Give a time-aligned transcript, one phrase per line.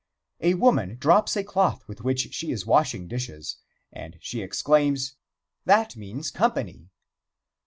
[0.39, 3.57] A woman drops a cloth with which she is washing dishes,
[3.93, 5.13] and she exclaims:
[5.65, 6.89] "That means company."